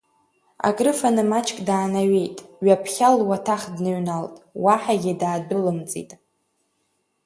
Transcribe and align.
Акрыфаны 0.67 1.23
маҷк 1.31 1.57
даанеиҩеит, 1.67 2.37
ҩаԥхьа 2.65 3.09
луаҭах 3.17 3.61
дныҩналт, 3.75 4.35
уаҳагьы 4.63 5.13
даадәылымҵит. 5.21 6.11